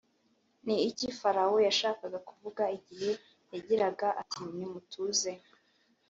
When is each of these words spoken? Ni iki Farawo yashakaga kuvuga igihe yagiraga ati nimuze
Ni 0.65 0.75
iki 0.89 1.07
Farawo 1.19 1.57
yashakaga 1.67 2.19
kuvuga 2.27 2.63
igihe 2.77 3.11
yagiraga 3.51 4.07
ati 4.21 4.41
nimuze 4.55 5.31